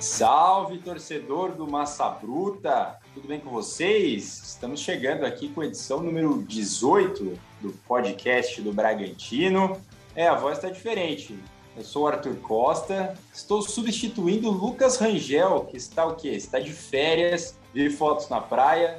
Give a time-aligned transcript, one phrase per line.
[0.00, 2.98] Salve, torcedor do Massa Bruta!
[3.12, 4.42] Tudo bem com vocês?
[4.44, 9.78] Estamos chegando aqui com a edição número 18 do podcast do Bragantino.
[10.14, 11.38] É, a voz está diferente.
[11.76, 16.30] Eu sou o Arthur Costa, estou substituindo o Lucas Rangel, que está o quê?
[16.30, 18.96] Está de férias, vi fotos na praia,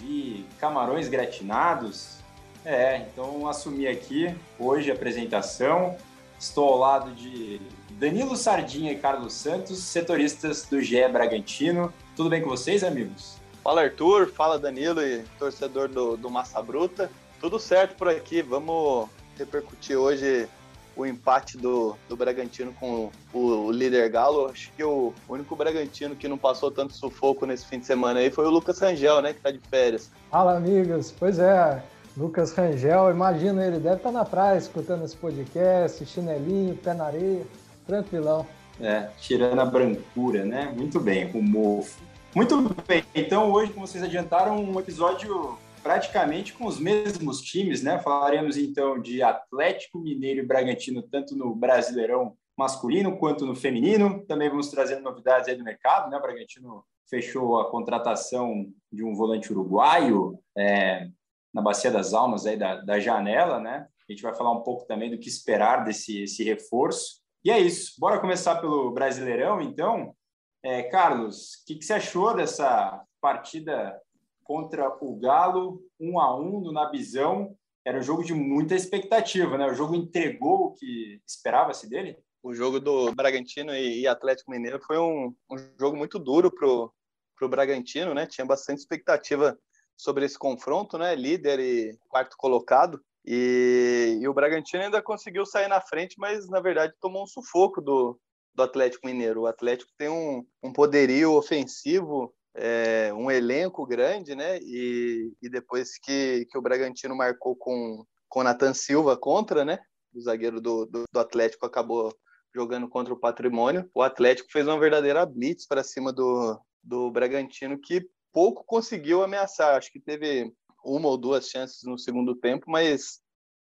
[0.00, 2.23] vi camarões gratinados.
[2.64, 5.96] É, então assumi aqui hoje a apresentação.
[6.38, 7.60] Estou ao lado de
[7.92, 11.92] Danilo Sardinha e Carlos Santos, setoristas do GE Bragantino.
[12.16, 13.36] Tudo bem com vocês, amigos?
[13.62, 17.10] Fala Arthur, fala Danilo e torcedor do, do Massa Bruta.
[17.40, 20.48] Tudo certo por aqui, vamos repercutir hoje
[20.96, 24.46] o empate do, do Bragantino com o, o líder Galo.
[24.46, 28.30] Acho que o único Bragantino que não passou tanto sufoco nesse fim de semana aí
[28.30, 29.32] foi o Lucas Rangel, né?
[29.32, 30.10] Que tá de férias.
[30.30, 31.12] Fala, amigos.
[31.18, 31.82] Pois é,
[32.16, 37.06] Lucas Rangel, imagino ele deve estar tá na praia escutando esse podcast, chinelinho, pé na
[37.06, 37.44] areia,
[37.84, 38.46] tranquilão.
[38.80, 40.72] É, tirando a brancura, né?
[40.76, 42.00] Muito bem, o mofo.
[42.32, 42.56] Muito
[42.86, 47.98] bem, então hoje, como vocês adiantaram, um episódio praticamente com os mesmos times, né?
[47.98, 54.24] Falaremos então de Atlético Mineiro e Bragantino, tanto no Brasileirão masculino quanto no feminino.
[54.26, 56.16] Também vamos trazer novidades aí do mercado, né?
[56.16, 61.08] O Bragantino fechou a contratação de um volante uruguaio é,
[61.54, 63.86] na Bacia das Almas aí da, da janela, né?
[64.08, 67.22] A gente vai falar um pouco também do que esperar desse esse reforço.
[67.44, 67.94] E é isso.
[67.98, 70.14] Bora começar pelo Brasileirão, então.
[70.62, 73.98] É, Carlos, o que, que você achou dessa partida
[74.42, 77.56] contra o Galo, um a um no Nabizão.
[77.86, 79.66] Era um jogo de muita expectativa, né?
[79.66, 82.18] O jogo entregou o que esperava-se dele.
[82.42, 86.92] O jogo do Bragantino e Atlético Mineiro foi um, um jogo muito duro pro
[87.36, 88.26] pro Bragantino, né?
[88.26, 89.58] Tinha bastante expectativa
[89.96, 91.14] sobre esse confronto, né?
[91.14, 93.00] Líder e quarto colocado.
[93.26, 97.80] E, e, o Bragantino ainda conseguiu sair na frente, mas na verdade tomou um sufoco
[97.80, 98.18] do,
[98.54, 99.42] do Atlético Mineiro.
[99.42, 104.58] O Atlético tem um, um poderio ofensivo é, um elenco grande, né?
[104.60, 108.04] E, e depois que, que o Bragantino marcou com
[108.34, 109.78] com Nathan Silva contra, né?
[110.12, 112.12] O zagueiro do, do, do, Atlético acabou
[112.52, 113.88] jogando contra o Patrimônio.
[113.94, 118.04] O Atlético fez uma verdadeira blitz para cima do, do Bragantino que
[118.34, 119.76] pouco conseguiu ameaçar.
[119.76, 120.52] Acho que teve
[120.84, 123.20] uma ou duas chances no segundo tempo, mas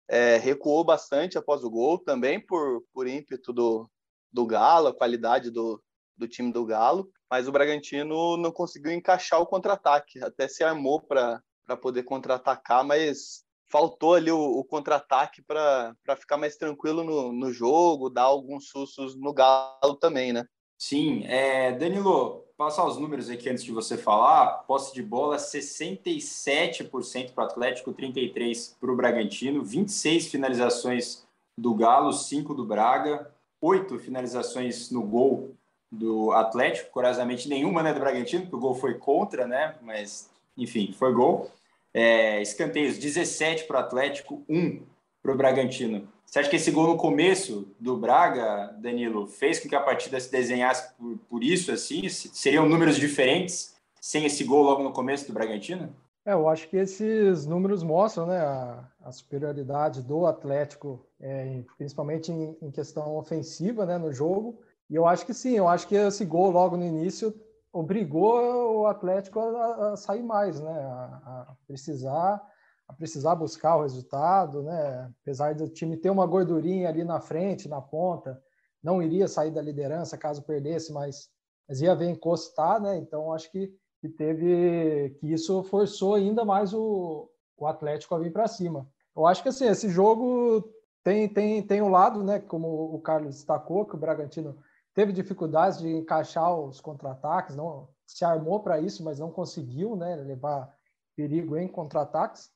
[0.09, 3.89] é, recuou bastante após o gol, também por, por ímpeto do,
[4.29, 5.81] do Galo, a qualidade do,
[6.17, 11.01] do time do Galo mas o Bragantino não conseguiu encaixar o contra-ataque, até se armou
[11.01, 11.41] para
[11.81, 18.11] poder contra-atacar, mas faltou ali o, o contra-ataque para ficar mais tranquilo no, no jogo,
[18.11, 20.45] dar alguns sustos no Galo também, né?
[20.78, 24.63] Sim, é, Danilo, passar os números aqui antes de você falar.
[24.67, 31.25] Posse de bola 67% para o Atlético, 33% para o Bragantino, 26 finalizações
[31.57, 35.56] do Galo, 5 do Braga, 8 finalizações no gol
[35.91, 39.75] do Atlético, curiosamente nenhuma né, do Bragantino, porque o gol foi contra, né?
[39.81, 41.51] Mas, enfim, foi gol.
[41.94, 44.81] É, escanteios 17 para o Atlético, 1
[45.22, 46.07] para o Bragantino.
[46.33, 50.19] Você acha que esse gol no começo do Braga, Danilo, fez com que a partida
[50.19, 52.09] se desenhasse por, por isso, assim?
[52.09, 55.95] Seriam números diferentes sem esse gol logo no começo do Bragantino?
[56.25, 62.31] É, eu acho que esses números mostram né, a, a superioridade do Atlético, é, principalmente
[62.31, 65.93] em, em, questão ofensiva né, no jogo, e eu acho que sim, eu acho que
[65.93, 67.31] esse gol logo no início
[67.72, 70.72] obrigou o Atlético a, a sair mais, né?
[70.72, 72.41] A, a, precisar
[72.88, 75.11] a precisar buscar o resultado, né?
[75.21, 78.41] Apesar do time ter uma gordurinha ali na frente, na ponta,
[78.83, 81.29] não iria sair da liderança caso perdesse, mas,
[81.67, 82.97] mas ia ver encostar, né?
[82.97, 88.33] Então acho que, que teve que isso forçou ainda mais o, o Atlético a vir
[88.33, 88.88] para cima.
[89.16, 90.63] Eu acho que assim, esse jogo
[91.03, 94.57] tem tem tem um lado, né, como o Carlos destacou, que o Bragantino
[94.93, 100.16] teve dificuldades de encaixar os contra-ataques, não se armou para isso, mas não conseguiu, né,
[100.16, 100.72] levar
[101.16, 102.51] perigo em contra-ataques.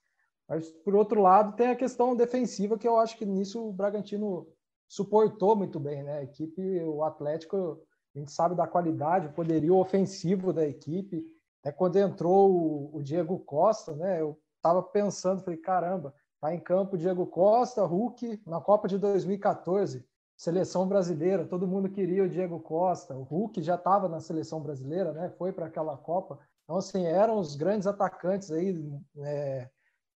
[0.47, 4.47] Mas por outro lado, tem a questão defensiva que eu acho que nisso o Bragantino
[4.87, 6.19] suportou muito bem, né?
[6.19, 7.81] A equipe, o Atlético,
[8.15, 11.25] a gente sabe da qualidade, o poderio ofensivo da equipe.
[11.61, 14.21] Até quando entrou o, o Diego Costa, né?
[14.21, 20.05] Eu estava pensando, falei, caramba, tá em campo Diego Costa, Hulk na Copa de 2014
[20.37, 25.11] seleção brasileira, todo mundo queria o Diego Costa, o Hulk já estava na seleção brasileira,
[25.11, 25.31] né?
[25.31, 26.37] Foi para aquela Copa.
[26.63, 28.77] Então, assim, eram os grandes atacantes aí
[29.17, 29.67] é,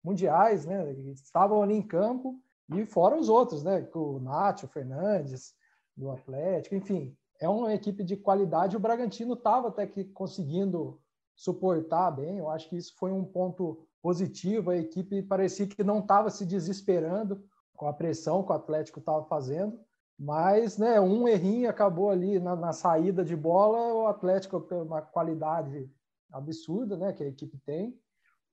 [0.03, 0.91] mundiais, né?
[1.13, 2.39] Estavam ali em campo
[2.73, 3.87] e fora os outros, né?
[3.93, 5.53] O Nath, o Fernandes,
[5.95, 8.77] do Atlético, enfim, é uma equipe de qualidade.
[8.77, 10.99] O Bragantino estava até que conseguindo
[11.35, 12.37] suportar bem.
[12.37, 14.71] Eu acho que isso foi um ponto positivo.
[14.71, 17.43] A equipe parecia que não estava se desesperando
[17.75, 19.79] com a pressão que o Atlético estava fazendo.
[20.17, 25.89] Mas, né, um errinho acabou ali na, na, saída de bola, o Atlético uma qualidade
[26.31, 27.99] absurda, né, que a equipe tem.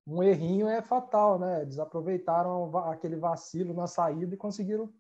[0.09, 1.61] Um errinho é fatal, né?
[1.61, 4.91] Eles aproveitaram aquele vacilo na saída e conseguiram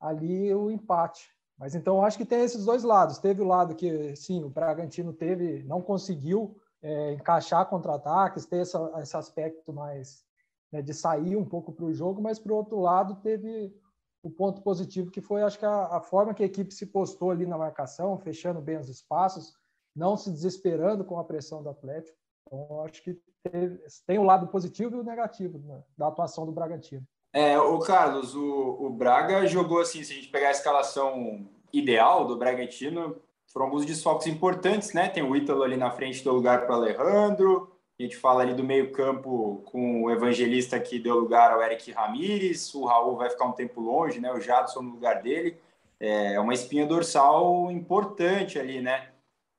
[0.00, 1.28] ali o empate.
[1.58, 3.18] Mas então acho que tem esses dois lados.
[3.18, 8.92] Teve o lado que, sim, o Bragantino teve, não conseguiu é, encaixar contra-ataques, ter essa,
[9.02, 10.24] esse aspecto mais
[10.72, 13.74] né, de sair um pouco para o jogo, mas para o outro lado teve
[14.22, 17.30] o ponto positivo que foi, acho que a, a, forma que a equipe se postou
[17.30, 19.54] ali na marcação, fechando bem os espaços,
[19.94, 22.18] não se desesperando com a pressão do Atlético.
[22.46, 26.52] Então, acho que teve, tem o lado positivo e o negativo né, da atuação do
[26.52, 27.02] Bragantino.
[27.32, 32.24] É, o Carlos, o, o Braga jogou assim, se a gente pegar a escalação ideal
[32.24, 33.16] do Bragantino,
[33.52, 35.08] foram alguns desfalques importantes, né?
[35.08, 38.52] Tem o Ítalo ali na frente do lugar para o Alejandro, a gente fala ali
[38.52, 43.46] do meio-campo com o Evangelista que deu lugar ao Eric Ramires, o Raul vai ficar
[43.46, 44.30] um tempo longe, né?
[44.32, 45.56] O Jadson no lugar dele.
[45.98, 49.08] É uma espinha dorsal importante ali, né?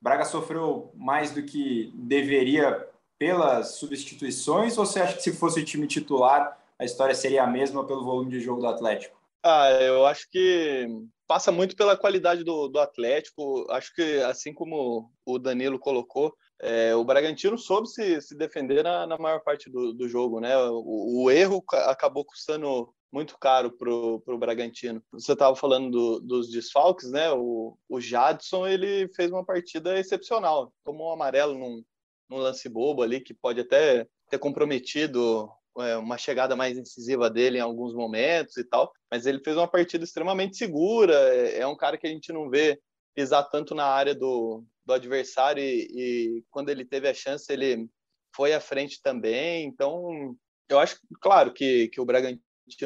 [0.02, 5.66] Braga sofreu mais do que deveria pelas substituições, ou você acha que se fosse o
[5.66, 9.18] time titular, a história seria a mesma pelo volume de jogo do Atlético?
[9.44, 10.88] Ah, eu acho que
[11.28, 13.66] passa muito pela qualidade do, do Atlético.
[13.72, 19.06] Acho que, assim como o Danilo colocou, é, o Bragantino soube se, se defender na,
[19.06, 20.58] na maior parte do, do jogo, né?
[20.58, 25.02] O, o, erro acabou custando muito caro para o Bragantino.
[25.12, 27.32] Você estava falando do, dos desfalques, né?
[27.32, 31.84] O, o Jadson ele fez uma partida excepcional, tomou um amarelo num,
[32.30, 35.50] num lance bobo ali que pode até ter comprometido
[35.80, 39.68] é, uma chegada mais incisiva dele em alguns momentos e tal, mas ele fez uma
[39.68, 41.14] partida extremamente segura.
[41.14, 42.80] É, é um cara que a gente não vê
[43.16, 47.88] pisar tanto na área do, do adversário e, e, quando ele teve a chance ele
[48.36, 49.66] foi à frente também.
[49.66, 50.36] Então,
[50.70, 52.42] eu acho, claro, que, que o Bragantino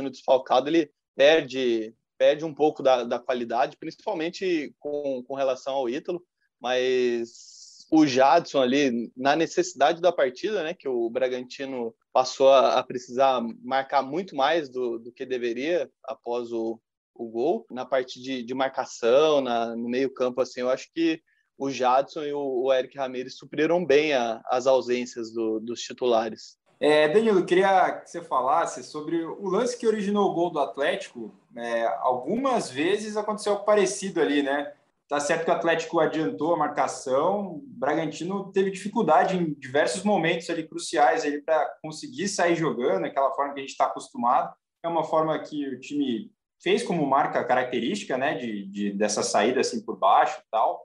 [0.09, 6.23] desfalcado ele perde perde um pouco da, da qualidade, principalmente com, com relação ao Ítalo,
[6.59, 12.83] mas o Jadson ali, na necessidade da partida, né, que o Bragantino passou a, a
[12.83, 16.79] precisar marcar muito mais do, do que deveria após o,
[17.15, 21.19] o gol, na parte de, de marcação, na, no meio campo, assim, eu acho que
[21.57, 26.57] o Jadson e o, o Eric Ramirez supriram bem a, as ausências do, dos titulares.
[26.83, 31.31] É, Danilo, queria que você falasse sobre o lance que originou o gol do Atlético.
[31.55, 34.73] É, algumas vezes aconteceu algo parecido ali, né?
[35.07, 40.49] Tá certo que o Atlético adiantou a marcação, o Bragantino teve dificuldade em diversos momentos
[40.49, 44.51] ali cruciais ali para conseguir sair jogando, aquela forma que a gente está acostumado.
[44.83, 46.31] É uma forma que o time
[46.63, 50.81] fez como marca característica, né, de, de dessa saída assim por baixo e tal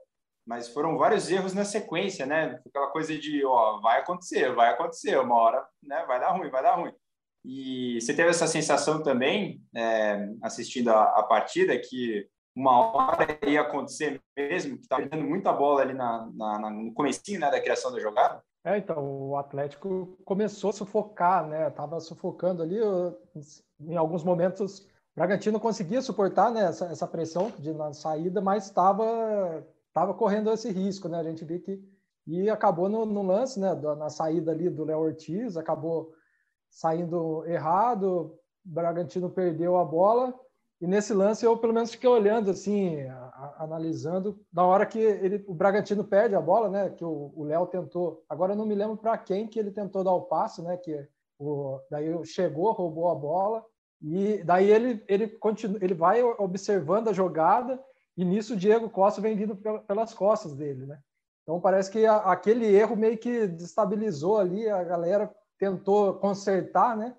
[0.47, 2.59] mas foram vários erros na sequência, né?
[2.65, 6.05] Aquela coisa de, ó, vai acontecer, vai acontecer, uma hora, né?
[6.07, 6.93] Vai dar ruim, vai dar ruim.
[7.43, 13.61] E você teve essa sensação também, é, assistindo a, a, partida, que uma hora ia
[13.61, 17.61] acontecer mesmo, que estava perdendo muita bola ali na, na, na, no comecinho, né, da
[17.61, 18.41] criação da jogada?
[18.65, 21.69] É, então, o Atlético começou a sufocar, né?
[21.71, 22.77] Tava sufocando ali,
[23.81, 24.85] em alguns momentos, o
[25.15, 29.65] Bragantino conseguia suportar né, essa, essa pressão de na saída, mas estava
[29.97, 31.19] estava correndo esse risco, né?
[31.19, 31.83] A gente viu que
[32.27, 33.73] e acabou no, no lance, né?
[33.73, 36.11] Na saída ali do Léo Ortiz, acabou
[36.69, 40.37] saindo errado, Bragantino perdeu a bola
[40.79, 44.99] e nesse lance eu pelo menos fiquei olhando assim, a, a, analisando na hora que
[44.99, 46.89] ele, o Bragantino perde a bola, né?
[46.91, 48.23] Que o Léo tentou.
[48.29, 50.77] Agora eu não me lembro para quem que ele tentou dar o passe, né?
[50.77, 51.07] Que
[51.39, 53.65] o, daí chegou, roubou a bola
[54.01, 57.81] e daí ele ele continua, ele vai observando a jogada
[58.17, 60.99] e nisso o Diego Costa vem vindo pelas costas dele, né?
[61.43, 67.15] Então parece que aquele erro meio que destabilizou ali, a galera tentou consertar, né?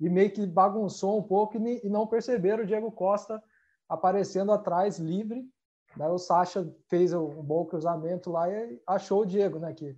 [0.00, 3.42] E meio que bagunçou um pouco e, não perceberam o Diego Costa
[3.88, 5.44] aparecendo atrás livre.
[5.96, 9.74] Daí o Sacha fez um bom cruzamento lá e achou o Diego, né?
[9.74, 9.96] Que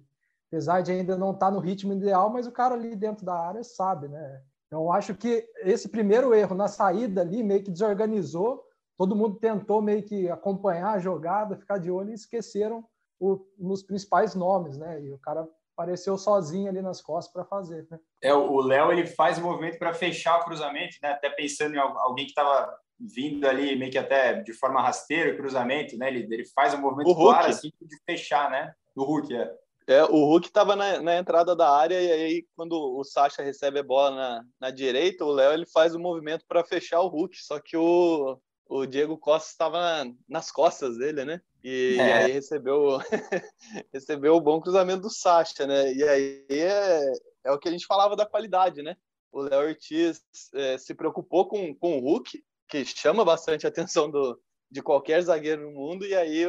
[0.49, 3.35] apesar de ainda não estar tá no ritmo ideal, mas o cara ali dentro da
[3.35, 4.43] área sabe, né?
[4.67, 8.68] Então acho que esse primeiro erro na saída ali meio que desorganizou
[8.99, 12.85] todo mundo tentou meio que acompanhar a jogada, ficar de olho e esqueceram
[13.21, 15.00] o, nos principais nomes, né?
[15.00, 18.00] E o cara apareceu sozinho ali nas costas para fazer, né?
[18.21, 21.11] É, o Léo ele faz o movimento para fechar o cruzamento, né?
[21.11, 25.37] Até pensando em alguém que estava vindo ali meio que até de forma rasteira o
[25.37, 26.09] cruzamento, né?
[26.09, 28.75] Ele, ele faz um movimento claro assim de fechar, né?
[28.97, 29.55] Do Hulk, é.
[29.87, 33.78] É, o Hulk estava na, na, entrada da área e aí quando o Sacha recebe
[33.78, 37.38] a bola na, na direita, o Léo ele faz o movimento para fechar o Hulk,
[37.38, 38.38] só que o,
[38.69, 41.41] o Diego Costa estava nas costas dele, né?
[41.65, 42.07] E, é.
[42.07, 42.99] e aí recebeu,
[43.93, 45.93] recebeu o bom cruzamento do Sacha, né?
[45.95, 47.13] E aí é,
[47.45, 48.97] é o que a gente falava da qualidade, né?
[49.33, 50.23] O Léo Ortiz
[50.55, 54.39] é, se preocupou com, com o Hulk, que chama bastante a atenção do,
[54.71, 56.45] de qualquer zagueiro no mundo, e aí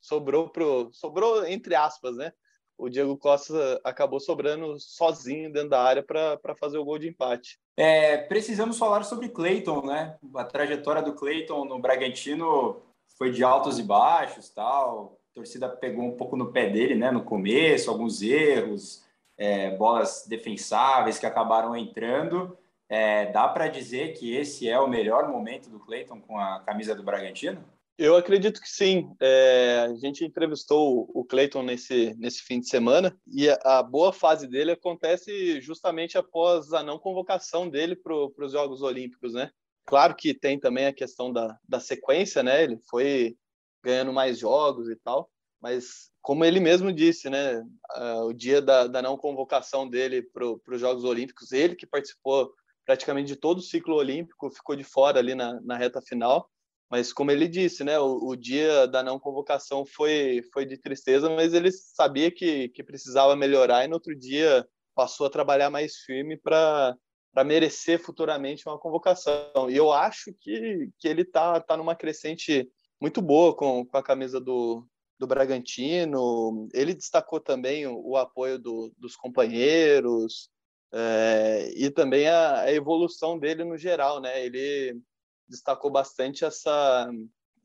[0.00, 2.32] sobrou pro sobrou entre aspas, né?
[2.76, 7.58] O Diego Costa acabou sobrando sozinho dentro da área para fazer o gol de empate.
[7.76, 10.16] É, precisamos falar sobre Cleiton, né?
[10.34, 12.82] A trajetória do Cleiton no Bragantino
[13.16, 15.18] foi de altos e baixos, tal.
[15.30, 17.10] A torcida pegou um pouco no pé dele, né?
[17.10, 19.04] No começo, alguns erros,
[19.36, 22.56] é, bolas defensáveis que acabaram entrando.
[22.88, 26.94] É, dá para dizer que esse é o melhor momento do Cleiton com a camisa
[26.94, 27.64] do Bragantino?
[27.96, 29.14] Eu acredito que sim.
[29.20, 34.12] É, a gente entrevistou o Cleiton nesse, nesse fim de semana e a, a, boa
[34.12, 39.50] fase dele acontece justamente após a não convocação dele para os Jogos Olímpicos, né?
[39.86, 42.64] Claro que tem também a questão da, da sequência, né?
[42.64, 43.36] Ele foi
[43.82, 47.60] ganhando mais jogos e tal, mas como ele mesmo disse, né?
[47.96, 52.52] Uh, o dia da, da não convocação dele para os Jogos Olímpicos, ele que participou
[52.84, 56.50] praticamente de todo o ciclo olímpico, ficou de fora ali na, na reta final
[56.94, 61.28] mas como ele disse, né, o, o, dia da não convocação foi foi de tristeza,
[61.28, 65.96] mas ele sabia que, que precisava melhorar e no outro dia passou a trabalhar mais
[65.96, 66.96] firme para
[67.32, 69.68] para merecer futuramente uma convocação.
[69.68, 72.70] E eu acho que, que ele tá tá numa crescente
[73.00, 74.86] muito boa com, com a camisa do,
[75.18, 76.68] do Bragantino.
[76.72, 80.48] Ele destacou também o, o apoio do, dos companheiros
[80.92, 84.46] é, e também a, a, evolução dele no geral, né?
[84.46, 84.96] Ele
[85.48, 87.10] destacou bastante essa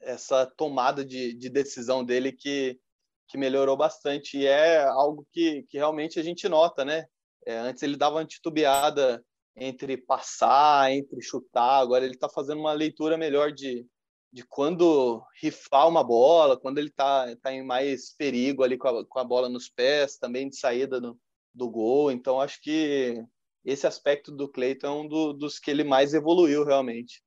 [0.02, 2.80] essa tomada de, de decisão dele que,
[3.28, 7.06] que melhorou bastante e é algo que, que realmente a gente nota, né?
[7.46, 9.24] É, antes ele dava uma titubeada
[9.56, 13.86] entre passar, entre chutar, agora ele está fazendo uma leitura melhor de,
[14.32, 19.06] de quando rifar uma bola, quando ele está tá em mais perigo ali com a,
[19.06, 21.20] com a bola nos pés, também de saída do,
[21.54, 22.12] do gol.
[22.12, 23.22] Então, acho que
[23.66, 27.22] esse aspecto do Cleiton é um do, dos que ele mais evoluiu realmente.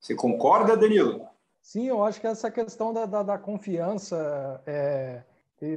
[0.00, 1.26] Você concorda, Danilo?
[1.60, 5.22] Sim, eu acho que essa questão da, da, da confiança é,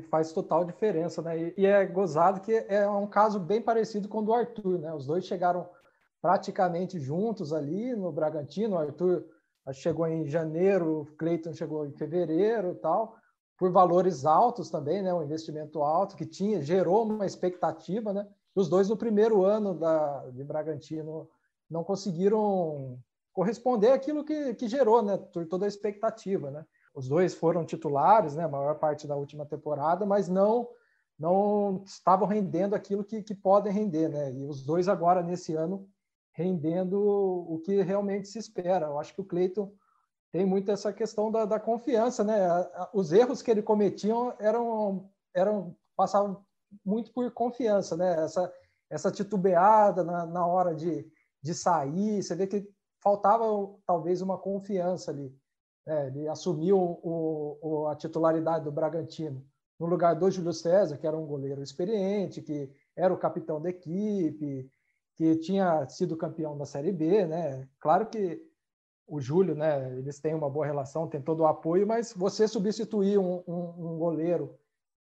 [0.10, 1.38] faz total diferença, né?
[1.38, 4.94] E, e, é gozado que é um caso bem parecido com o do Arthur, né?
[4.94, 5.68] Os dois chegaram
[6.22, 8.76] praticamente juntos ali no Bragantino.
[8.76, 9.26] O Arthur
[9.74, 13.16] chegou em janeiro, o Cleiton chegou em fevereiro, tal,
[13.58, 15.14] por valores altos também, né?
[15.14, 18.28] Um investimento alto que tinha gerou uma expectativa, né?
[18.54, 21.28] Os dois no primeiro ano da de Bragantino
[21.70, 23.00] não conseguiram
[23.34, 25.18] corresponder àquilo que, que gerou, né?
[25.50, 26.66] Toda a expectativa, né?
[26.94, 28.44] Os dois foram titulares, né?
[28.44, 30.70] A maior parte da última temporada, mas não
[31.18, 34.34] não estavam rendendo aquilo que, que podem render, né?
[34.34, 35.88] E os dois agora nesse ano
[36.34, 38.88] rendendo o que realmente se espera.
[38.88, 39.72] Eu acho que o Cleiton
[40.32, 42.40] tem muito essa questão da, da confiança, né?
[42.94, 46.44] Os erros que ele cometiam eram eram passavam
[46.84, 48.24] muito por confiança, né?
[48.24, 48.52] Essa
[48.90, 51.10] essa titubeada na, na hora de,
[51.42, 52.68] de sair, você vê que
[53.02, 53.44] faltava
[53.86, 55.36] talvez uma confiança ali.
[55.86, 56.08] Né?
[56.08, 59.46] Ele assumiu o, o, a titularidade do Bragantino
[59.80, 63.70] no lugar do Júlio César, que era um goleiro experiente, que era o capitão da
[63.70, 64.70] equipe,
[65.16, 67.68] que tinha sido campeão da Série B, né?
[67.80, 68.40] Claro que
[69.08, 69.98] o Júlio, né?
[69.98, 73.98] Eles têm uma boa relação, tem todo o apoio, mas você substituir um, um, um
[73.98, 74.56] goleiro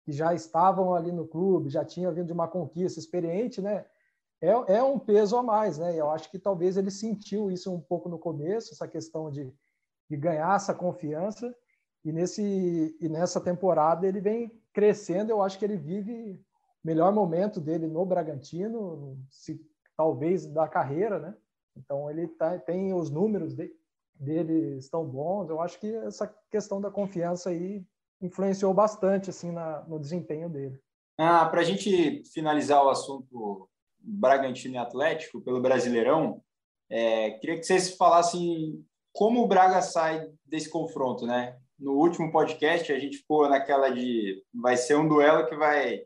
[0.04, 3.86] que já estavam ali no clube, já tinha vindo de uma conquista experiente, né?
[4.40, 5.98] É, é um peso a mais, né?
[5.98, 9.52] Eu acho que talvez ele sentiu isso um pouco no começo, essa questão de,
[10.08, 11.54] de ganhar essa confiança,
[12.04, 15.30] e, nesse, e nessa temporada ele vem crescendo.
[15.30, 19.60] Eu acho que ele vive o melhor momento dele no Bragantino, se,
[19.96, 21.34] talvez da carreira, né?
[21.76, 23.70] Então ele tá, tem os números de,
[24.14, 25.48] dele estão bons.
[25.48, 27.84] Eu acho que essa questão da confiança aí
[28.20, 30.80] influenciou bastante assim na, no desempenho dele.
[31.18, 33.68] Ah, para a gente finalizar o assunto
[34.06, 36.40] Bragantino e Atlético pelo Brasileirão,
[36.88, 41.58] é, queria que vocês falassem como o Braga sai desse confronto, né?
[41.78, 46.02] No último podcast a gente ficou naquela de vai ser um duelo que vai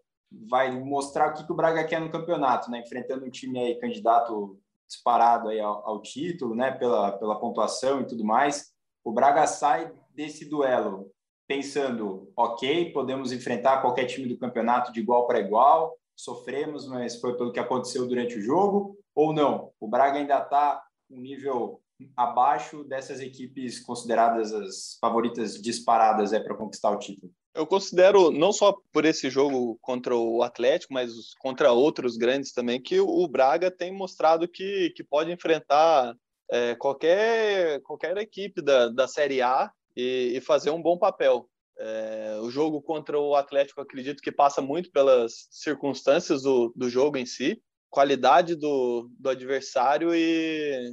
[0.48, 2.80] vai mostrar o que, que o Braga quer no campeonato, né?
[2.80, 6.70] Enfrentando um time aí candidato disparado aí ao, ao título, né?
[6.70, 8.72] Pela pela pontuação e tudo mais.
[9.04, 11.10] O Braga sai desse duelo
[11.48, 17.36] pensando, ok, podemos enfrentar qualquer time do campeonato de igual para igual, sofremos, mas foi
[17.36, 19.72] pelo que aconteceu durante o jogo, ou não?
[19.80, 21.80] O Braga ainda está um nível
[22.16, 27.32] abaixo dessas equipes consideradas as favoritas disparadas é para conquistar o título.
[27.54, 32.80] Eu considero, não só por esse jogo contra o Atlético, mas contra outros grandes também,
[32.80, 36.14] que o Braga tem mostrado que, que pode enfrentar
[36.50, 41.48] é, qualquer, qualquer equipe da, da Série A e, e fazer um bom papel.
[41.82, 47.16] É, o jogo contra o Atlético, acredito que passa muito pelas circunstâncias do, do jogo
[47.16, 47.58] em si,
[47.88, 50.92] qualidade do, do adversário e,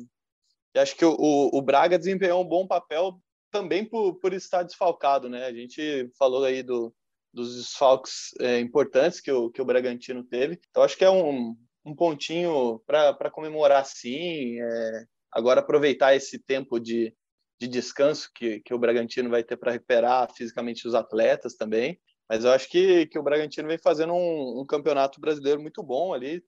[0.73, 3.19] E acho que o, o Braga desempenhou um bom papel
[3.51, 5.45] também por, por estar desfalcado, né?
[5.45, 6.93] A gente falou aí do,
[7.33, 10.59] dos desfalques é, importantes que o, que o Bragantino teve.
[10.69, 14.59] Então, acho que é um, um pontinho para comemorar, sim.
[14.61, 17.13] É, agora, aproveitar esse tempo de,
[17.59, 21.99] de descanso que, que o Bragantino vai ter para recuperar fisicamente os atletas também.
[22.29, 26.13] Mas eu acho que, que o Bragantino vem fazendo um, um campeonato brasileiro muito bom
[26.13, 26.43] ali.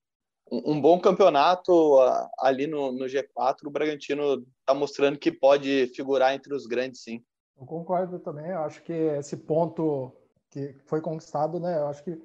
[0.51, 1.97] Um, um bom campeonato
[2.39, 3.65] ali no, no G4.
[3.65, 7.23] O Bragantino está mostrando que pode figurar entre os grandes, sim.
[7.59, 8.51] Eu concordo também.
[8.51, 10.11] Eu acho que esse ponto
[10.49, 11.77] que foi conquistado, né?
[11.77, 12.21] Eu acho que,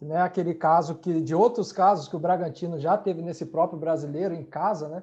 [0.00, 3.78] não é aquele caso que de outros casos que o Bragantino já teve nesse próprio
[3.78, 5.02] brasileiro em casa, né?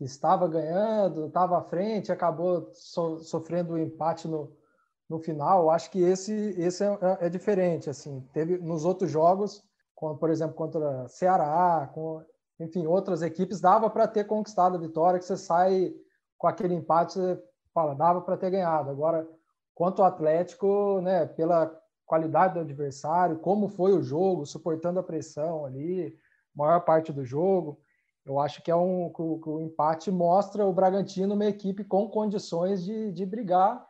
[0.00, 4.52] Estava ganhando, estava à frente, acabou so, sofrendo um empate no,
[5.08, 5.70] no final.
[5.70, 8.20] Acho que esse esse é, é, é, diferente, assim.
[8.32, 9.64] Teve nos outros jogos,
[9.94, 12.22] como, por exemplo contra Ceará, com
[12.60, 15.18] enfim outras equipes, dava para ter conquistado a vitória.
[15.18, 15.92] Que você sai
[16.36, 17.42] com aquele empate, você
[17.74, 18.90] fala, dava para ter ganhado.
[18.90, 19.28] Agora,
[19.74, 21.26] quanto ao Atlético, né?
[21.26, 21.76] Pela
[22.06, 26.16] qualidade do adversário, como foi o jogo, suportando a pressão ali,
[26.54, 27.78] maior parte do jogo.
[28.24, 31.82] Eu acho que é um que o, que o empate mostra o Bragantino uma equipe
[31.84, 33.86] com condições de, de brigar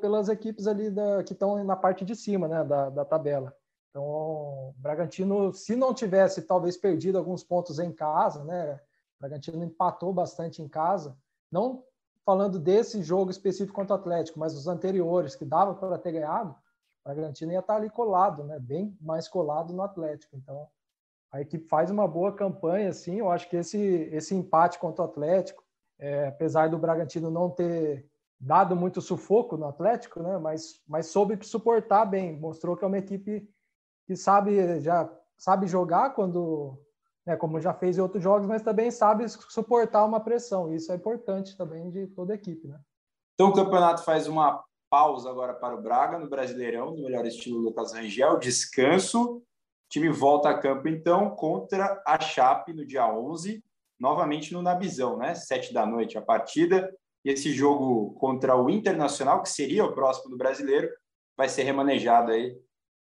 [0.00, 3.54] pelas equipes ali da, que estão na parte de cima né, da, da tabela.
[3.90, 8.74] Então, o Bragantino, se não tivesse talvez perdido alguns pontos em casa, né?
[8.74, 11.16] O Bragantino empatou bastante em casa,
[11.50, 11.84] não
[12.24, 16.54] falando desse jogo específico contra o Atlético, mas os anteriores que dava para ter ganhado,
[17.04, 18.58] o Bragantino ia estar ali colado, né?
[18.60, 20.36] Bem mais colado no Atlético.
[20.36, 20.68] Então,
[21.32, 23.18] a equipe faz uma boa campanha, assim.
[23.18, 23.78] Eu acho que esse
[24.12, 25.62] esse empate contra o Atlético,
[25.98, 28.08] é, apesar do Bragantino não ter
[28.38, 30.38] dado muito sufoco no Atlético, né?
[30.38, 32.38] Mas mas soube suportar bem.
[32.38, 33.48] Mostrou que é uma equipe
[34.06, 36.78] que sabe já sabe jogar quando
[37.26, 40.72] né, como já fez em outros jogos, mas também sabe suportar uma pressão.
[40.74, 42.80] Isso é importante também de toda a equipe, né?
[43.34, 47.60] Então o campeonato faz uma pausa agora para o Braga no Brasileirão, no melhor estilo
[47.60, 49.42] Lucas Rangel, descanso.
[49.90, 53.60] O time volta a campo então contra a Chape no dia 11,
[53.98, 55.34] novamente no Nabizão, né?
[55.34, 56.96] Sete da noite a partida.
[57.24, 60.88] E esse jogo contra o Internacional, que seria o próximo do Brasileiro,
[61.36, 62.56] vai ser remanejado aí.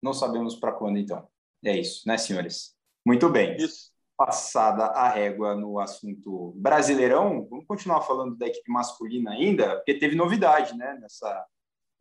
[0.01, 1.27] Não sabemos para quando então.
[1.63, 2.75] É isso, né, senhores?
[3.05, 3.55] Muito bem.
[3.57, 3.91] Isso.
[4.17, 10.15] Passada a régua no assunto Brasileirão, vamos continuar falando da equipe masculina ainda, porque teve
[10.15, 11.45] novidade, né, nessa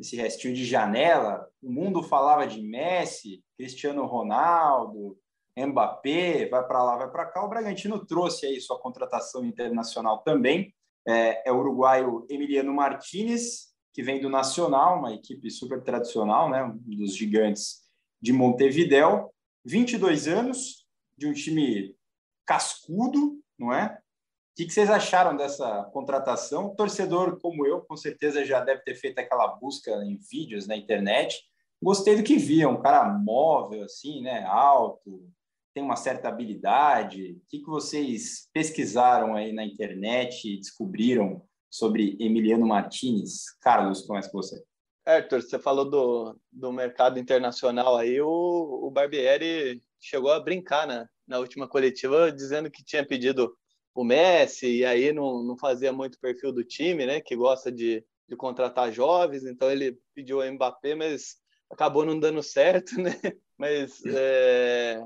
[0.00, 5.18] esse restinho de janela, o mundo falava de Messi, Cristiano Ronaldo,
[5.56, 7.44] Mbappé, vai para lá, vai para cá.
[7.44, 10.74] O Bragantino trouxe aí sua contratação internacional também.
[11.06, 16.64] É, é o uruguaio Emiliano Martinez, que vem do Nacional, uma equipe super tradicional, né,
[16.64, 17.80] um dos gigantes
[18.22, 19.30] de Montevidéu.
[19.66, 21.94] 22 anos, de um time
[22.46, 23.99] cascudo, não é?
[24.52, 26.74] O que vocês acharam dessa contratação?
[26.74, 31.42] torcedor como eu, com certeza já deve ter feito aquela busca em vídeos na internet.
[31.82, 34.44] Gostei do que via, um cara móvel, assim, né?
[34.44, 35.30] Alto,
[35.72, 37.38] tem uma certa habilidade.
[37.42, 43.56] O que vocês pesquisaram aí na internet e descobriram sobre Emiliano Martinez?
[43.60, 44.62] Carlos, começa com você.
[45.06, 51.06] Arthur, você falou do, do mercado internacional aí, o, o Barbieri chegou a brincar né,
[51.26, 53.56] na última coletiva dizendo que tinha pedido
[53.94, 57.20] o Messi, e aí não, não fazia muito perfil do time, né?
[57.20, 61.36] Que gosta de, de contratar jovens, então ele pediu o Mbappé, mas
[61.70, 63.14] acabou não dando certo, né?
[63.58, 65.02] Mas é,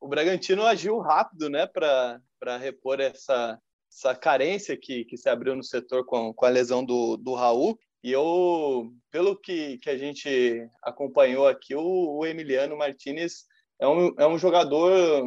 [0.00, 1.66] o Bragantino agiu rápido, né?
[1.66, 3.58] Para repor essa,
[3.90, 7.78] essa carência que, que se abriu no setor com, com a lesão do, do Raul.
[8.02, 13.46] E eu, pelo que, que a gente acompanhou aqui, o, o Emiliano Martinez
[13.80, 15.24] é um, é um jogador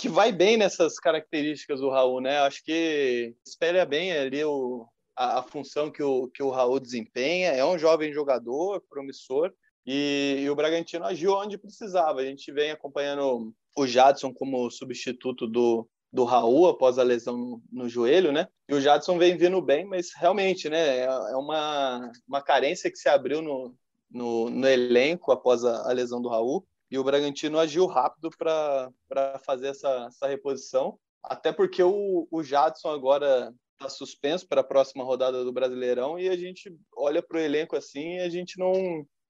[0.00, 2.38] que vai bem nessas características do Raul, né?
[2.38, 7.50] Acho que espelha bem ali o, a, a, função que o, que o Raul desempenha.
[7.50, 9.52] É um jovem jogador, promissor,
[9.86, 12.20] e, e, o Bragantino agiu onde precisava.
[12.20, 17.62] A gente vem acompanhando o Jadson como substituto do, do Raul após a lesão no,
[17.70, 18.48] no, joelho, né?
[18.70, 21.00] E o Jadson vem vindo bem, mas realmente, né?
[21.00, 23.74] É, é uma, uma carência que se abriu no,
[24.10, 29.38] no, no elenco após a, a lesão do Raul e o Bragantino agiu rápido para
[29.44, 35.04] fazer essa, essa reposição, até porque o, o Jadson agora está suspenso para a próxima
[35.04, 38.72] rodada do Brasileirão e a gente olha para o elenco assim e a gente não,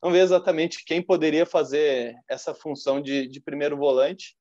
[0.02, 4.36] não vê exatamente quem poderia fazer essa função de, de primeiro volante.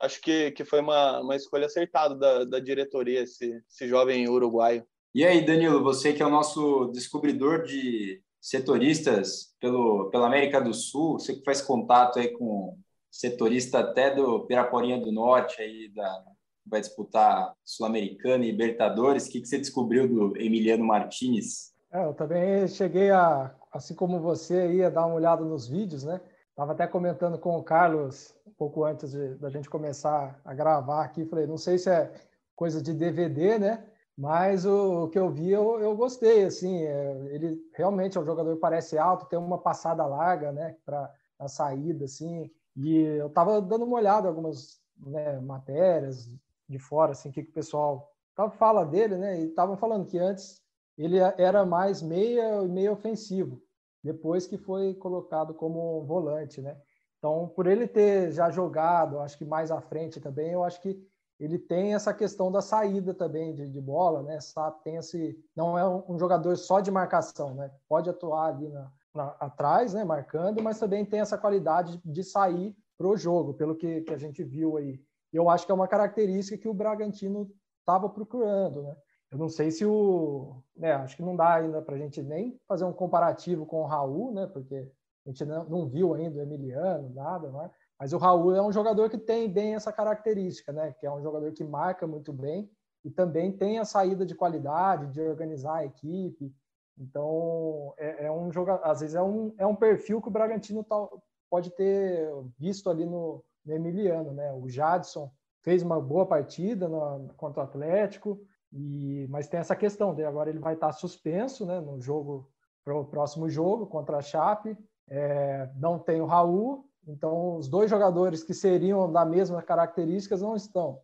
[0.00, 4.86] Acho que, que foi uma, uma escolha acertada da, da diretoria, esse, esse jovem uruguaio.
[5.12, 10.72] E aí, Danilo, você que é o nosso descobridor de setoristas pelo, pela América do
[10.72, 12.78] Sul, você que faz contato aí com
[13.10, 16.24] setorista até do Piraporinha do Norte, aí da,
[16.64, 19.26] vai disputar Sul-Americana e Libertadores.
[19.26, 21.74] O que, que você descobriu do Emiliano Martinez?
[21.92, 26.18] É, eu também cheguei a, assim como você, ia dar uma olhada nos vídeos, né?
[26.48, 31.04] Estava até comentando com o Carlos um pouco antes de, da gente começar a gravar
[31.04, 31.26] aqui.
[31.26, 32.10] Falei, não sei se é
[32.56, 33.84] coisa de DVD, né?
[34.18, 36.44] Mas o, o que eu vi, eu, eu gostei.
[36.44, 40.76] Assim, é, ele realmente é um jogador que parece alto, tem uma passada larga, né?
[40.84, 42.50] Para a saída, assim.
[42.74, 46.28] E eu estava dando uma olhada em algumas né, matérias
[46.68, 48.12] de fora, assim, que, que o pessoal
[48.58, 49.40] fala dele, né?
[49.40, 50.60] E estavam falando que antes
[50.96, 53.62] ele era mais meia e meio ofensivo
[54.02, 56.76] depois que foi colocado como volante, né?
[57.18, 61.00] Então, por ele ter já jogado, acho que mais à frente também, eu acho que
[61.38, 64.40] ele tem essa questão da saída também de, de bola, né?
[64.40, 67.70] Sabe, tem esse, não é um, jogador só de marcação, né?
[67.88, 70.04] Pode atuar ali na, na, atrás, né?
[70.04, 74.18] Marcando, mas também tem essa qualidade de sair para o jogo, pelo que, que a
[74.18, 75.00] gente viu aí.
[75.32, 77.48] Eu acho que é uma característica que o Bragantino
[77.80, 78.96] estava procurando, né?
[79.30, 80.62] Eu não sei se o.
[80.74, 83.86] Né, acho que não dá ainda para a gente nem fazer um comparativo com o
[83.86, 84.46] Raul, né?
[84.46, 84.90] Porque
[85.26, 87.70] a gente não, não viu ainda o Emiliano, nada, né?
[87.98, 90.92] Mas o Raul é um jogador que tem bem essa característica, né?
[90.92, 92.70] Que é um jogador que marca muito bem
[93.04, 96.54] e também tem a saída de qualidade, de organizar a equipe.
[96.96, 100.84] Então, é, é um jogador, às vezes é um, é um perfil que o Bragantino
[100.84, 101.08] tá,
[101.50, 104.52] pode ter visto ali no, no Emiliano, né?
[104.52, 105.30] O Jadson
[105.62, 108.40] fez uma boa partida no, contra o Atlético,
[108.72, 112.50] e, mas tem essa questão de agora ele vai estar suspenso né, no jogo
[112.84, 114.76] para o próximo jogo contra a Chape.
[115.08, 120.54] É, não tem o Raul, então os dois jogadores que seriam da mesma características não
[120.54, 121.00] estão.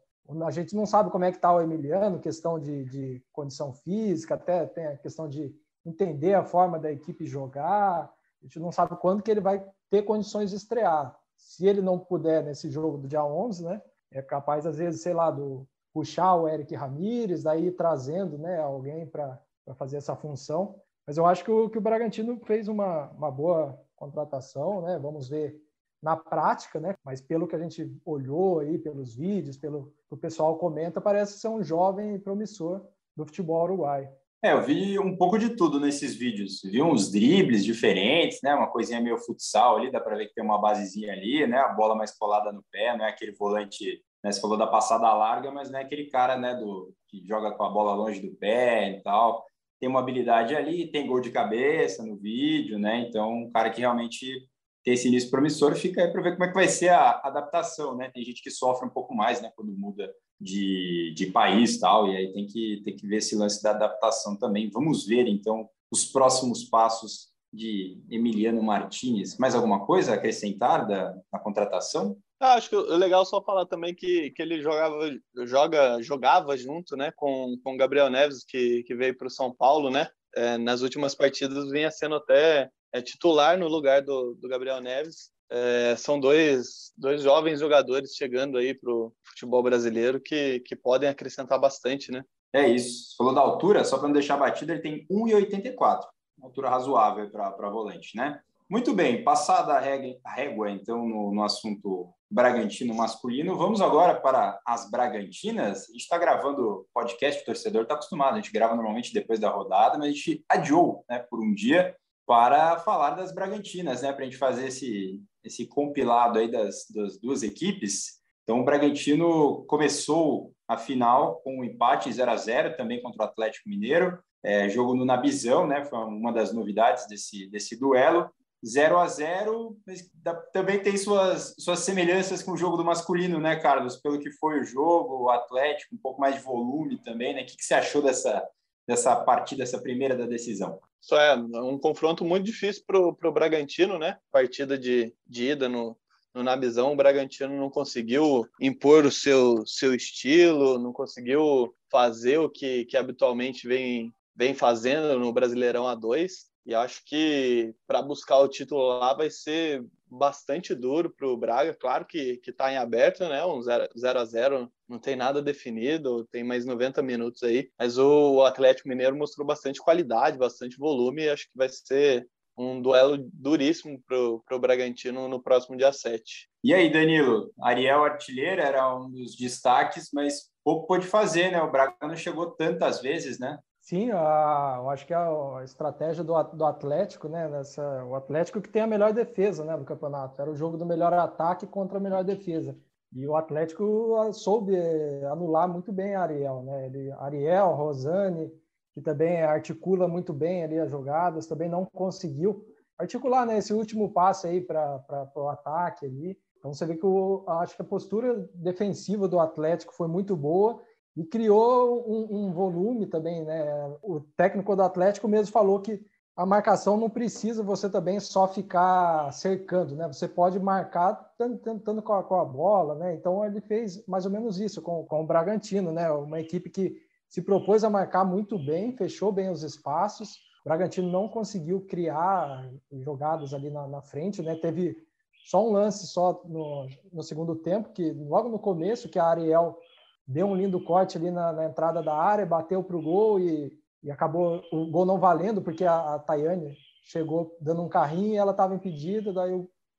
[0.47, 4.35] A gente não sabe como é que está o Emiliano, questão de, de, condição física,
[4.35, 8.11] até tem a questão de entender a forma da equipe jogar.
[8.41, 11.15] A gente não sabe quando que ele vai ter condições de estrear.
[11.37, 15.13] Se ele não puder nesse jogo do dia 11, né, é capaz às vezes, sei
[15.13, 19.39] lá, do puxar o Eric Ramírez, daí trazendo né, alguém para
[19.77, 20.75] fazer essa função.
[21.07, 24.99] Mas eu acho que o, que o Bragantino fez uma, uma boa contratação, né?
[24.99, 25.61] Vamos ver
[26.05, 26.95] na prática, né?
[27.05, 31.39] Mas pelo que a gente olhou aí, pelos vídeos, pelo que o pessoal comenta, parece
[31.39, 32.87] ser um jovem promissor
[33.17, 34.09] do futebol uruguaio.
[34.43, 36.61] É, eu vi um pouco de tudo nesses vídeos.
[36.63, 38.55] Vi uns dribles diferentes, né?
[38.55, 41.59] Uma coisinha meio futsal ali, dá para ver que tem uma basezinha ali, né?
[41.59, 44.33] A bola mais colada no pé, não é aquele volante né?
[44.33, 47.63] Você falou da passada larga, mas não é aquele cara né, do, que joga com
[47.63, 49.45] a bola longe do pé e tal.
[49.79, 53.01] Tem uma habilidade ali, tem gol de cabeça no vídeo, né?
[53.07, 54.49] Então, um cara que realmente
[54.85, 57.97] tem esse início promissor, fica aí para ver como é que vai ser a adaptação,
[57.97, 58.11] né?
[58.11, 62.17] Tem gente que sofre um pouco mais, né, quando muda de, de país tal, e
[62.17, 64.71] aí tem que, tem que ver esse lance da adaptação também.
[64.71, 69.39] Vamos ver, então, os próximos passos de Emiliano Martinez.
[69.39, 72.19] Mais alguma coisa a acrescentar da, da contratação?
[72.41, 74.99] Ah, acho que o legal é só falar também que, que ele jogava,
[75.47, 79.89] joga, jogava junto né, com o Gabriel Neves, que, que veio para o São Paulo,
[79.89, 80.09] né?
[80.37, 85.33] É, nas últimas partidas vinha sendo até é, titular no lugar do, do Gabriel Neves.
[85.51, 91.09] É, são dois, dois jovens jogadores chegando aí para o futebol brasileiro que, que podem
[91.09, 92.25] acrescentar bastante, né?
[92.53, 93.17] É isso.
[93.19, 96.05] Falou da altura, só para não deixar batido, ele tem 1,84,
[96.39, 98.41] uma altura razoável para volante, né?
[98.71, 103.57] Muito bem, passada a régua, a régua então, no, no assunto Bragantino masculino.
[103.57, 105.89] Vamos agora para as Bragantinas.
[105.89, 109.51] A gente está gravando podcast, o torcedor está acostumado, a gente grava normalmente depois da
[109.51, 111.95] rodada, mas a gente adiou né, por um dia
[112.27, 117.19] para falar das Bragantinas, né, para a gente fazer esse, esse compilado aí das, das
[117.19, 118.23] duas equipes.
[118.43, 123.27] Então, o Bragantino começou a final com um empate 0 a 0 também contra o
[123.27, 124.19] Atlético Mineiro.
[124.43, 125.85] É, jogo no Nabizão, né?
[125.85, 128.31] Foi uma das novidades desse, desse duelo.
[128.65, 130.11] 0 a 0 mas
[130.53, 133.97] também tem suas, suas semelhanças com o jogo do masculino, né, Carlos?
[133.97, 137.43] Pelo que foi o jogo, o Atlético, um pouco mais de volume também, né?
[137.43, 138.47] O que, que você achou dessa,
[138.87, 140.79] dessa partida, essa primeira da decisão?
[141.05, 144.17] Isso é um confronto muito difícil para o Bragantino, né?
[144.33, 145.95] Partida de, de ida no,
[146.33, 152.49] no Nabizão, o Bragantino não conseguiu impor o seu, seu estilo, não conseguiu fazer o
[152.49, 156.31] que, que habitualmente vem, vem fazendo no Brasileirão A2.
[156.65, 159.85] E acho que para buscar o título lá vai ser
[160.17, 161.75] bastante duro para o Braga.
[161.75, 163.45] Claro que está em aberto, né?
[163.45, 167.71] Um 0 a 0 não tem nada definido, tem mais 90 minutos aí.
[167.79, 171.23] Mas o Atlético Mineiro mostrou bastante qualidade, bastante volume.
[171.23, 176.49] E acho que vai ser um duelo duríssimo para o Bragantino no próximo dia 7.
[176.63, 177.53] E aí, Danilo?
[177.61, 181.61] Ariel Artilheiro era um dos destaques, mas pouco pôde fazer, né?
[181.61, 183.59] O Braga não chegou tantas vezes, né?
[183.85, 188.71] Sim, a, eu acho que a, estratégia do, do Atlético, né, nessa, o Atlético que
[188.71, 192.01] tem a melhor defesa né, do campeonato, era o jogo do melhor ataque contra a
[192.01, 192.75] melhor defesa.
[193.13, 196.87] E o Atlético ah, soube eh, anular muito bem a Ariel, né?
[196.87, 198.51] Ele, Ariel, Rosane,
[198.95, 202.65] que também articula muito bem ali as jogadas, também não conseguiu
[202.97, 206.39] articular né, esse último passe aí para o ataque ali.
[206.59, 210.81] Então você vê que eu acho que a postura defensiva do Atlético foi muito boa
[211.17, 213.97] e criou um, um, volume também, né?
[214.03, 216.05] O técnico do Atlético mesmo falou que
[216.37, 220.09] a marcação não precisa você também só ficar cercando, né?
[220.09, 223.15] Você pode marcar tentando com, com a, bola, né?
[223.15, 226.11] Então ele fez mais ou menos isso com, com o Bragantino, né?
[226.11, 226.97] Uma equipe que
[227.29, 230.39] se propôs a marcar muito bem, fechou bem os espaços.
[230.65, 234.57] O Bragantino não conseguiu criar jogadas ali na, na frente, né?
[234.57, 234.97] Teve
[235.45, 239.79] só um lance só no, no segundo tempo, que logo no começo, que a Ariel
[240.27, 243.73] deu um lindo corte ali na, na entrada da área, bateu para o gol e,
[244.03, 248.37] e, acabou o gol não valendo, porque a, a Tayane chegou dando um carrinho e
[248.37, 249.53] ela estava impedida, daí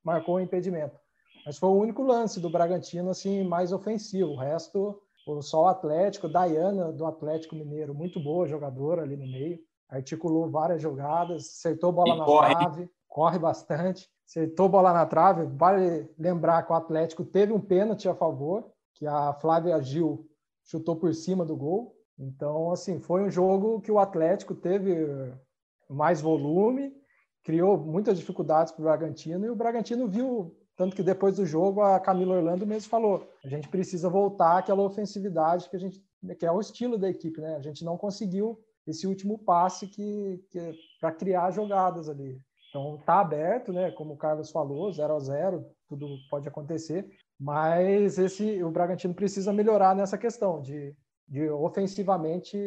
[0.04, 0.98] marcou o impedimento.
[1.44, 4.32] Mas foi o único lance do Bragantino assim mais ofensivo.
[4.32, 5.00] O resto,
[5.42, 9.58] só o Atlético, Dayana do Atlético Mineiro, muito boa jogadora ali no meio,
[9.88, 12.54] articulou várias jogadas, acertou bola e na corre.
[12.54, 15.46] trave, corre bastante, acertou bola na trave.
[15.56, 20.26] Vale lembrar que o Atlético teve um pênalti a favor, que a Flávia Gil
[20.64, 21.94] chutou por cima do gol.
[22.18, 25.06] Então, assim, foi um jogo que o Atlético teve
[25.88, 26.92] mais volume,
[27.44, 31.80] criou muitas dificuldades para o Bragantino e o Bragantino viu, tanto que depois do jogo
[31.82, 36.04] a Camila Orlando mesmo falou: a gente precisa voltar àquela ofensividade que a gente
[36.38, 37.54] que é o estilo da equipe, né?
[37.54, 42.40] A gente não conseguiu esse último passe que, que para criar jogadas ali.
[42.68, 43.92] Então tá aberto, né?
[43.92, 47.08] Como o Carlos falou, 0 a 0, tudo pode acontecer.
[47.38, 50.94] Mas esse o Bragantino precisa melhorar nessa questão de,
[51.28, 52.58] de ofensivamente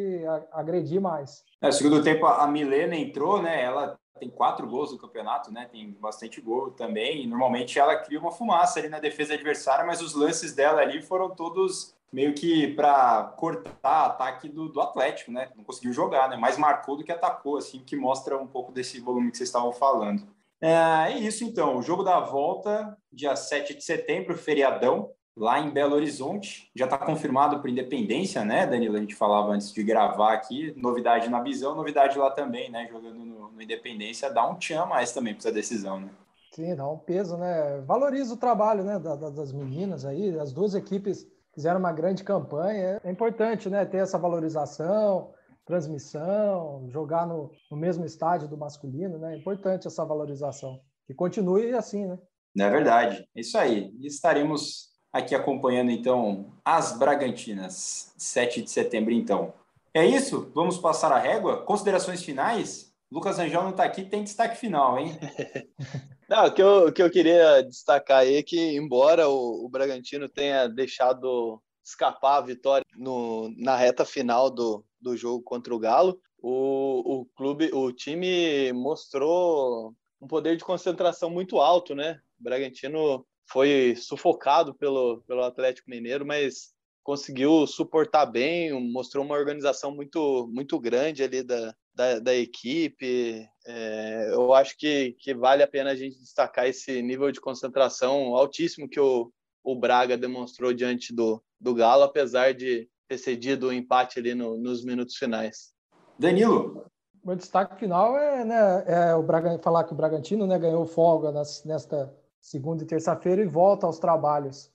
[0.51, 1.43] agredir mais.
[1.61, 3.63] É, segundo tempo a Milena entrou, né?
[3.63, 5.67] Ela tem quatro gols no campeonato, né?
[5.71, 7.25] Tem bastante gol também.
[7.27, 11.29] Normalmente ela cria uma fumaça ali na defesa adversária, mas os lances dela ali foram
[11.29, 15.49] todos meio que para cortar ataque do, do Atlético, né?
[15.55, 16.35] Não conseguiu jogar, né?
[16.35, 19.71] Mais marcou do que atacou, assim, que mostra um pouco desse volume que vocês estavam
[19.71, 20.27] falando.
[20.61, 25.71] É, é isso então, o jogo da volta, dia 7 de setembro, feriadão, lá em
[25.71, 26.69] Belo Horizonte.
[26.75, 28.97] Já está confirmado por Independência, né, Danilo?
[28.97, 30.73] A gente falava antes de gravar aqui.
[30.75, 32.87] Novidade na visão, novidade lá também, né?
[32.91, 36.09] Jogando no, no Independência, dá um tchan mais também para essa decisão, né?
[36.51, 37.81] Sim, dá um peso, né?
[37.85, 42.99] Valoriza o trabalho né, das meninas aí, as duas equipes fizeram uma grande campanha.
[43.03, 45.31] É importante, né, ter essa valorização,
[45.69, 49.35] transmissão, jogar no, no mesmo estádio do masculino, né?
[49.35, 50.81] É importante essa valorização.
[51.05, 52.17] Que continue assim, né?
[52.57, 53.23] É verdade.
[53.35, 53.93] Isso aí.
[54.01, 59.53] estaremos aqui acompanhando, então, as Bragantinas, 7 de setembro, então.
[59.93, 60.51] É isso?
[60.55, 61.63] Vamos passar a régua?
[61.63, 62.91] Considerações finais?
[63.11, 65.17] Lucas Angel não está aqui, tem destaque final, hein?
[66.29, 69.69] Não, o que eu, o que eu queria destacar aí é que, embora o, o
[69.69, 75.79] Bragantino tenha deixado escapar a vitória no, na reta final do, do jogo contra o
[75.79, 82.19] Galo, o, o clube, o time mostrou um poder de concentração muito alto, né?
[82.39, 89.93] O Bragantino foi sufocado pelo, pelo Atlético Mineiro, mas conseguiu suportar bem, mostrou uma organização
[89.93, 93.47] muito, muito grande ali da, da, da equipe.
[93.65, 98.35] É, eu acho que, que vale a pena a gente destacar esse nível de concentração
[98.35, 99.31] altíssimo que o,
[99.63, 104.55] o Braga demonstrou diante do, do Galo, apesar de ter cedido o empate ali no,
[104.55, 105.73] nos minutos finais.
[106.17, 106.85] Danilo.
[107.23, 111.31] O destaque final é, né, é o Braga, falar que o Bragantino né, ganhou folga
[111.31, 114.71] nas, nesta segunda e terça-feira e volta aos trabalhos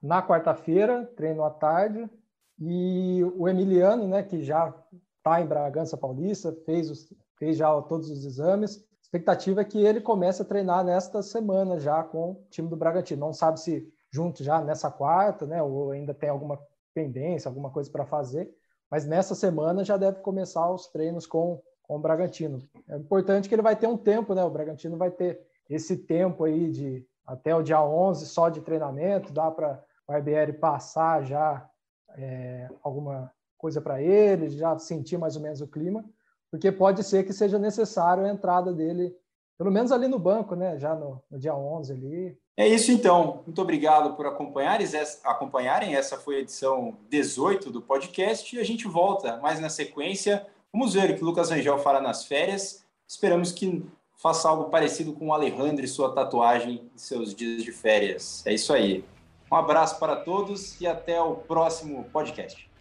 [0.00, 2.08] na quarta-feira, treino à tarde.
[2.58, 4.72] E o Emiliano, né, que já
[5.18, 8.78] está em Bragança Paulista, fez, os, fez já todos os exames.
[8.78, 12.76] A expectativa é que ele comece a treinar nesta semana já com o time do
[12.76, 13.26] Bragantino.
[13.26, 16.58] Não sabe se junto já nessa quarta, né, ou ainda tem alguma
[16.94, 18.52] pendência, alguma coisa para fazer,
[18.90, 22.62] mas nessa semana já deve começar os treinos com, com o Bragantino.
[22.88, 24.44] É importante que ele vai ter um tempo, né?
[24.44, 29.32] O Bragantino vai ter esse tempo aí de até o dia 11 só de treinamento,
[29.32, 31.68] dá para o RBR passar já
[32.16, 36.04] é, alguma coisa para ele, já sentir mais ou menos o clima,
[36.50, 39.16] porque pode ser que seja necessário a entrada dele,
[39.56, 40.78] pelo menos ali no banco, né?
[40.78, 43.42] Já no, no dia 11 ali, é isso então.
[43.46, 45.94] Muito obrigado por acompanharem.
[45.94, 50.46] Essa foi a edição 18 do podcast e a gente volta mais na sequência.
[50.72, 52.84] Vamos ver o que o Lucas Angel fará nas férias.
[53.08, 53.84] Esperamos que
[54.16, 58.46] faça algo parecido com o Alejandro e sua tatuagem em seus dias de férias.
[58.46, 59.04] É isso aí.
[59.50, 62.71] Um abraço para todos e até o próximo podcast.